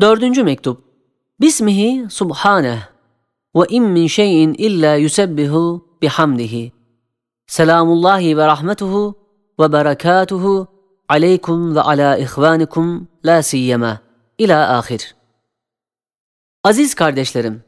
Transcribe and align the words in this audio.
Dördüncü 0.00 0.44
mektup. 0.44 0.84
Bismihi 1.40 2.06
subhaneh 2.10 2.78
ve 3.56 3.60
in 3.68 3.84
min 3.84 4.06
şeyin 4.06 4.54
illa 4.54 4.94
yusebbihu 4.94 5.88
bihamdihi. 6.02 6.72
Selamullahi 7.46 8.36
ve 8.36 8.46
rahmetuhu 8.46 9.18
ve 9.60 9.72
berekatuhu 9.72 10.68
aleykum 11.08 11.76
ve 11.76 11.80
ala 11.80 12.16
ihvanikum 12.16 13.08
la 13.24 13.42
siyyema 13.42 14.00
ila 14.38 14.78
ahir. 14.78 15.14
Aziz 16.64 16.94
kardeşlerim, 16.94 17.62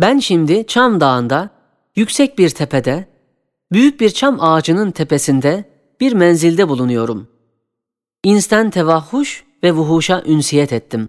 ben 0.00 0.18
şimdi 0.18 0.66
Çam 0.66 1.00
Dağı'nda, 1.00 1.50
yüksek 1.96 2.38
bir 2.38 2.50
tepede, 2.50 3.08
büyük 3.72 4.00
bir 4.00 4.10
çam 4.10 4.40
ağacının 4.40 4.90
tepesinde 4.90 5.64
bir 6.00 6.12
menzilde 6.12 6.68
bulunuyorum. 6.68 7.28
İnsten 8.24 8.70
tevahhuş 8.70 9.44
ve 9.62 9.72
vuhuşa 9.72 10.22
ünsiyet 10.26 10.72
ettim. 10.72 11.08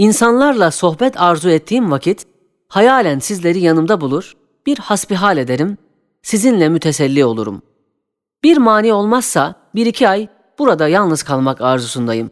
İnsanlarla 0.00 0.70
sohbet 0.70 1.20
arzu 1.20 1.50
ettiğim 1.50 1.90
vakit, 1.90 2.26
hayalen 2.68 3.18
sizleri 3.18 3.60
yanımda 3.60 4.00
bulur, 4.00 4.36
bir 4.66 4.78
hasbihal 4.78 5.36
ederim, 5.36 5.78
sizinle 6.22 6.68
müteselli 6.68 7.24
olurum. 7.24 7.62
Bir 8.44 8.56
mani 8.56 8.92
olmazsa 8.92 9.54
bir 9.74 9.86
iki 9.86 10.08
ay 10.08 10.28
burada 10.58 10.88
yalnız 10.88 11.22
kalmak 11.22 11.60
arzusundayım. 11.60 12.30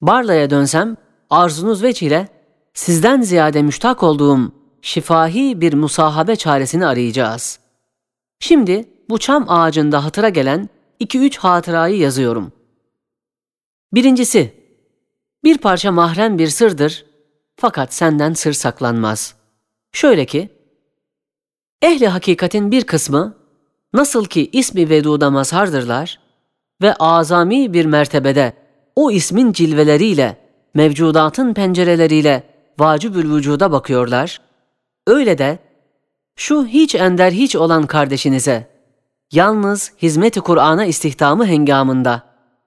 Barla'ya 0.00 0.50
dönsem, 0.50 0.96
arzunuz 1.30 1.82
veçile 1.82 2.28
sizden 2.74 3.20
ziyade 3.20 3.62
müştak 3.62 4.02
olduğum 4.02 4.52
şifahi 4.82 5.60
bir 5.60 5.74
musahabe 5.74 6.36
çaresini 6.36 6.86
arayacağız. 6.86 7.58
Şimdi 8.40 8.88
bu 9.08 9.18
çam 9.18 9.44
ağacında 9.48 10.04
hatıra 10.04 10.28
gelen 10.28 10.68
iki 10.98 11.18
üç 11.18 11.38
hatırayı 11.38 11.98
yazıyorum. 11.98 12.52
Birincisi, 13.92 14.61
bir 15.44 15.58
parça 15.58 15.92
mahrem 15.92 16.38
bir 16.38 16.48
sırdır 16.48 17.04
fakat 17.56 17.94
senden 17.94 18.32
sır 18.32 18.52
saklanmaz. 18.52 19.34
Şöyle 19.92 20.26
ki, 20.26 20.48
ehli 21.82 22.08
hakikatin 22.08 22.70
bir 22.70 22.84
kısmı 22.84 23.34
nasıl 23.92 24.24
ki 24.24 24.50
ismi 24.52 24.88
veduda 24.90 25.30
mazhardırlar 25.30 26.20
ve 26.82 26.94
azami 26.94 27.72
bir 27.72 27.84
mertebede 27.84 28.52
o 28.96 29.10
ismin 29.10 29.52
cilveleriyle, 29.52 30.36
mevcudatın 30.74 31.54
pencereleriyle 31.54 32.42
vacibül 32.78 33.34
vücuda 33.34 33.72
bakıyorlar, 33.72 34.40
öyle 35.06 35.38
de 35.38 35.58
şu 36.36 36.66
hiç 36.66 36.94
ender 36.94 37.32
hiç 37.32 37.56
olan 37.56 37.86
kardeşinize, 37.86 38.68
yalnız 39.32 39.92
hizmeti 40.02 40.40
Kur'an'a 40.40 40.84
istihdamı 40.84 41.46
hengamında 41.46 42.22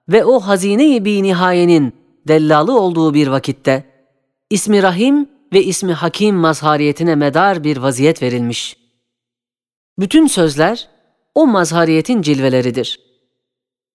ve 0.09 0.25
o 0.25 0.39
hazine-i 0.39 1.05
bi 1.05 1.23
nihayenin 1.23 2.04
dellalı 2.28 2.80
olduğu 2.80 3.14
bir 3.14 3.26
vakitte, 3.26 3.84
ismi 4.50 4.82
Rahim 4.82 5.28
ve 5.52 5.64
ismi 5.64 5.92
Hakim 5.92 6.36
mazhariyetine 6.36 7.14
medar 7.14 7.64
bir 7.64 7.76
vaziyet 7.76 8.22
verilmiş. 8.22 8.76
Bütün 9.98 10.26
sözler 10.26 10.88
o 11.34 11.46
mazhariyetin 11.46 12.22
cilveleridir. 12.22 13.00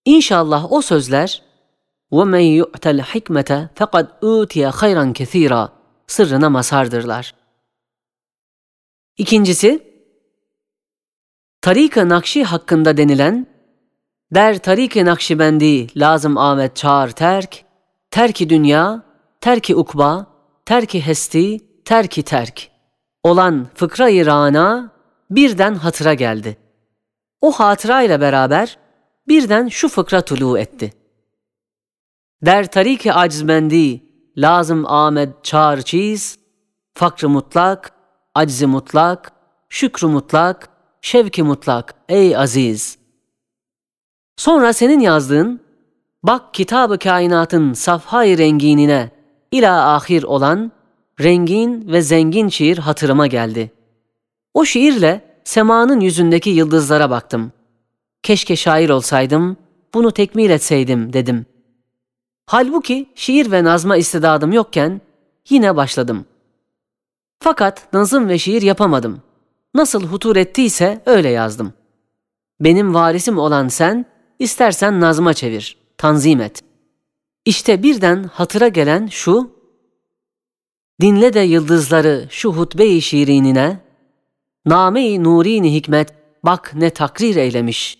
İnşallah 0.05 0.71
o 0.71 0.81
sözler 0.81 1.41
وَمَنْ 2.11 2.61
يُؤْتَ 2.61 3.01
الْحِكْمَةَ 3.01 3.67
فَقَدْ 3.75 4.07
اُوْتِيَ 4.21 4.69
خَيْرًا 4.69 5.13
كَثِيرًا 5.13 5.69
sırrına 6.07 6.49
mazhardırlar. 6.49 7.35
İkincisi, 9.17 9.95
Tarik-ı 11.61 12.09
Nakşi 12.09 12.43
hakkında 12.43 12.97
denilen, 12.97 13.47
der 14.31 14.57
Tarik-ı 14.57 15.05
Nakşibendi 15.05 15.99
lazım 15.99 16.37
Ahmet 16.37 16.75
çağır 16.75 17.11
terk, 17.11 17.65
terki 18.10 18.50
dünya, 18.50 19.02
terki 19.40 19.76
ukba, 19.76 20.26
terki 20.64 21.06
hesti, 21.06 21.58
terki 21.84 22.22
terk 22.22 22.70
olan 23.22 23.66
fıkra-i 23.74 24.26
rana 24.26 24.92
birden 25.30 25.74
hatıra 25.74 26.14
geldi. 26.14 26.56
O 27.40 27.52
hatırayla 27.52 28.20
beraber 28.20 28.78
birden 29.28 29.68
şu 29.68 29.88
fıkra 29.88 30.22
tulu 30.22 30.58
etti. 30.58 30.92
Der 32.42 32.70
tarik-i 32.70 33.12
acizmendi, 33.12 34.02
lazım 34.36 34.86
Ahmet 34.86 35.44
çağır 35.44 35.82
çiz, 35.82 36.38
fakrı 36.94 37.28
mutlak, 37.28 37.92
aczi 38.34 38.66
mutlak, 38.66 39.32
şükrü 39.68 40.06
mutlak, 40.06 40.68
şevki 41.02 41.42
mutlak 41.42 41.94
ey 42.08 42.36
aziz. 42.36 42.98
Sonra 44.36 44.72
senin 44.72 45.00
yazdığın, 45.00 45.60
bak 46.22 46.54
kitabı 46.54 46.98
kainatın 46.98 47.72
safhay 47.72 48.38
renginine 48.38 49.10
ila 49.52 49.94
ahir 49.94 50.22
olan 50.22 50.72
rengin 51.20 51.92
ve 51.92 52.02
zengin 52.02 52.48
şiir 52.48 52.78
hatırıma 52.78 53.26
geldi. 53.26 53.72
O 54.54 54.64
şiirle 54.64 55.40
semanın 55.44 56.00
yüzündeki 56.00 56.50
yıldızlara 56.50 57.10
baktım. 57.10 57.52
Keşke 58.22 58.56
şair 58.56 58.90
olsaydım, 58.90 59.56
bunu 59.94 60.12
tekmil 60.12 60.50
etseydim 60.50 61.12
dedim. 61.12 61.46
Halbuki 62.46 63.08
şiir 63.14 63.50
ve 63.50 63.64
nazma 63.64 63.96
istidadım 63.96 64.52
yokken 64.52 65.00
yine 65.48 65.76
başladım. 65.76 66.24
Fakat 67.40 67.92
nazım 67.92 68.28
ve 68.28 68.38
şiir 68.38 68.62
yapamadım. 68.62 69.22
Nasıl 69.74 70.02
hutur 70.02 70.36
ettiyse 70.36 71.02
öyle 71.06 71.28
yazdım. 71.28 71.72
Benim 72.60 72.94
varisim 72.94 73.38
olan 73.38 73.68
sen, 73.68 74.06
istersen 74.38 75.00
nazma 75.00 75.34
çevir, 75.34 75.79
tanzim 76.00 76.40
et. 76.40 76.60
İşte 77.44 77.82
birden 77.82 78.24
hatıra 78.24 78.68
gelen 78.68 79.06
şu, 79.06 79.50
Dinle 81.00 81.32
de 81.32 81.40
yıldızları 81.40 82.26
şu 82.30 82.52
hutbe-i 82.52 83.02
şiirinine, 83.02 83.80
Name-i 84.66 85.24
nurini 85.24 85.74
hikmet 85.74 86.14
bak 86.44 86.72
ne 86.74 86.90
takrir 86.90 87.36
eylemiş. 87.36 87.98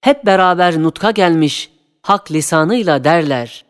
Hep 0.00 0.26
beraber 0.26 0.82
nutka 0.82 1.10
gelmiş, 1.10 1.72
hak 2.02 2.32
lisanıyla 2.32 3.04
derler. 3.04 3.64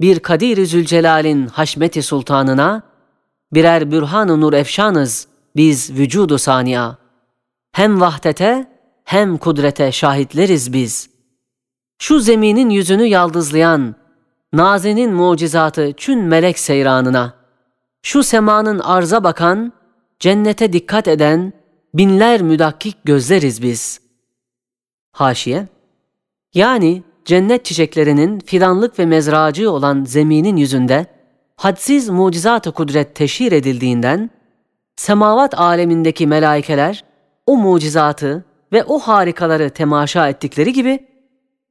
Bir 0.00 0.18
Kadir-i 0.18 0.66
Zülcelal'in 0.66 1.46
haşmeti 1.46 2.02
sultanına, 2.02 2.82
birer 3.52 3.90
bürhan-ı 3.90 4.40
nur 4.40 4.52
efşanız 4.52 5.28
biz 5.56 5.92
vücudu 5.92 6.38
saniya. 6.38 6.98
Hem 7.72 8.00
vahdete 8.00 8.66
hem 9.04 9.38
kudrete 9.38 9.92
şahitleriz 9.92 10.72
biz. 10.72 11.13
Şu 11.98 12.20
zeminin 12.20 12.70
yüzünü 12.70 13.04
yaldızlayan, 13.04 13.94
nazenin 14.52 15.12
mucizatı 15.12 15.92
çün 15.96 16.18
melek 16.18 16.58
seyranına, 16.58 17.34
şu 18.02 18.22
semanın 18.22 18.78
arza 18.78 19.24
bakan, 19.24 19.72
cennete 20.20 20.72
dikkat 20.72 21.08
eden 21.08 21.52
binler 21.94 22.42
müdakkik 22.42 23.04
gözleriz 23.04 23.62
biz. 23.62 24.00
Haşiye 25.12 25.68
Yani 26.54 27.02
cennet 27.24 27.64
çiçeklerinin 27.64 28.40
fidanlık 28.40 28.98
ve 28.98 29.06
mezracı 29.06 29.70
olan 29.70 30.04
zeminin 30.04 30.56
yüzünde 30.56 31.06
hadsiz 31.56 32.08
mucizat-ı 32.08 32.72
kudret 32.72 33.14
teşhir 33.14 33.52
edildiğinden, 33.52 34.30
semavat 34.96 35.60
alemindeki 35.60 36.26
melaikeler 36.26 37.04
o 37.46 37.56
mucizatı 37.56 38.44
ve 38.72 38.84
o 38.84 38.98
harikaları 38.98 39.70
temaşa 39.70 40.28
ettikleri 40.28 40.72
gibi, 40.72 41.06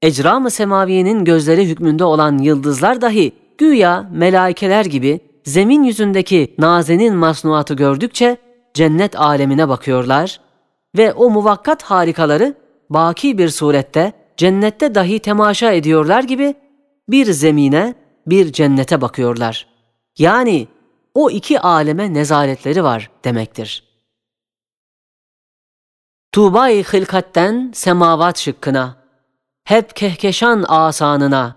ecram-ı 0.03 0.51
semaviyenin 0.51 1.25
gözleri 1.25 1.67
hükmünde 1.67 2.03
olan 2.03 2.37
yıldızlar 2.37 3.01
dahi 3.01 3.31
güya 3.57 4.09
melaikeler 4.11 4.85
gibi 4.85 5.19
zemin 5.45 5.83
yüzündeki 5.83 6.55
nazenin 6.57 7.15
masnuatı 7.15 7.73
gördükçe 7.73 8.37
cennet 8.73 9.19
alemine 9.19 9.69
bakıyorlar 9.69 10.39
ve 10.97 11.13
o 11.13 11.29
muvakkat 11.29 11.83
harikaları 11.83 12.55
baki 12.89 13.37
bir 13.37 13.49
surette 13.49 14.13
cennette 14.37 14.95
dahi 14.95 15.19
temaşa 15.19 15.71
ediyorlar 15.71 16.23
gibi 16.23 16.55
bir 17.09 17.25
zemine, 17.25 17.95
bir 18.27 18.51
cennete 18.53 19.01
bakıyorlar. 19.01 19.67
Yani 20.17 20.67
o 21.13 21.29
iki 21.29 21.59
aleme 21.59 22.13
nezaretleri 22.13 22.83
var 22.83 23.09
demektir. 23.25 23.83
Tuğba-i 26.31 26.83
hilkatten 26.83 27.71
semavat 27.75 28.37
şıkkına, 28.39 29.02
hep 29.63 29.95
kehkeşan 29.95 30.65
asanına, 30.67 31.55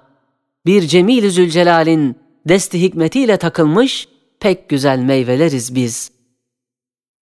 bir 0.66 0.82
Cemil-i 0.82 1.30
Zülcelal'in 1.30 2.18
desti 2.48 2.82
hikmetiyle 2.82 3.36
takılmış 3.36 4.08
pek 4.40 4.68
güzel 4.68 4.98
meyveleriz 4.98 5.74
biz. 5.74 6.12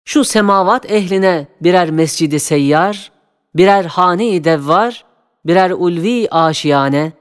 Şu 0.06 0.24
semavat 0.24 0.92
ehline 0.92 1.48
birer 1.62 1.92
mescidi 1.92 2.40
seyyar, 2.40 3.12
birer 3.56 3.86
hane-i 3.86 4.44
devvar, 4.44 5.06
birer 5.46 5.72
ulvi 5.72 6.28
aşiyane, 6.32 7.12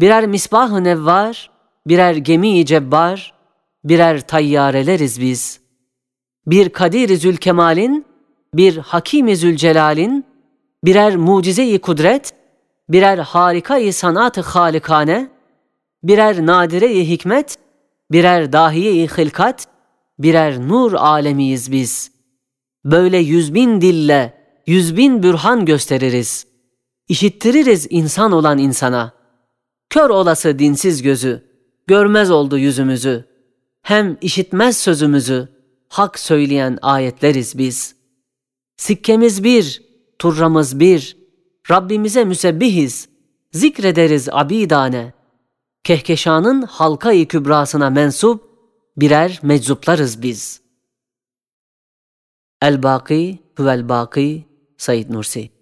birer 0.00 0.26
misbah-ı 0.26 0.84
nevvar, 0.84 1.50
birer 1.86 2.14
gemi-i 2.14 2.66
cebbar, 2.66 3.34
birer 3.84 4.20
tayyareleriz 4.20 5.20
biz. 5.20 5.60
Bir 6.46 6.68
Kadir-i 6.68 7.16
Zülkemal'in, 7.16 8.06
bir 8.54 8.76
Hakim-i 8.76 9.36
Zülcelal'in, 9.36 10.24
birer 10.84 11.16
mucize-i 11.16 11.78
kudret, 11.78 12.34
birer 12.90 13.18
harika-i 13.18 13.92
sanat-ı 13.92 14.40
halikane, 14.40 15.30
birer 16.02 16.46
nadire-i 16.46 17.08
hikmet, 17.08 17.58
birer 18.12 18.52
dahiye-i 18.52 19.08
hilkat, 19.08 19.66
birer 20.18 20.68
nur 20.68 20.92
alemiyiz 20.92 21.72
biz. 21.72 22.12
Böyle 22.84 23.18
yüz 23.18 23.54
bin 23.54 23.80
dille, 23.80 24.34
yüz 24.66 24.96
bin 24.96 25.22
bürhan 25.22 25.64
gösteririz. 25.64 26.46
İşittiririz 27.08 27.86
insan 27.90 28.32
olan 28.32 28.58
insana. 28.58 29.12
Kör 29.90 30.10
olası 30.10 30.58
dinsiz 30.58 31.02
gözü, 31.02 31.44
görmez 31.86 32.30
oldu 32.30 32.58
yüzümüzü. 32.58 33.24
Hem 33.82 34.16
işitmez 34.20 34.76
sözümüzü, 34.76 35.48
hak 35.88 36.18
söyleyen 36.18 36.78
ayetleriz 36.82 37.58
biz. 37.58 37.94
Sikkemiz 38.76 39.44
bir, 39.44 39.82
turramız 40.18 40.80
bir, 40.80 41.19
Rabbimize 41.70 42.24
müsebbihiz, 42.24 43.08
zikrederiz 43.52 44.28
abidane. 44.32 45.12
Kehkeşanın 45.84 46.62
halka-i 46.62 47.28
kübrasına 47.28 47.90
mensup 47.90 48.50
birer 48.96 49.40
meczuplarız 49.42 50.22
biz. 50.22 50.60
El-Baki 52.62 53.38
huvel-Baki 53.56 54.44
Said 54.76 55.10
Nursi 55.10 55.59